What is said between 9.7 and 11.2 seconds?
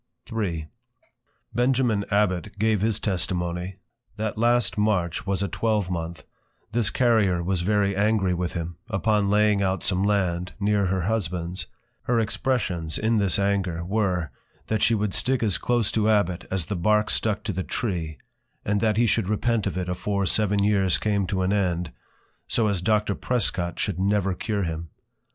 some Land, near her